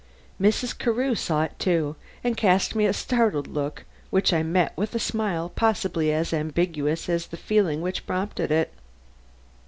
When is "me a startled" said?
2.73-3.45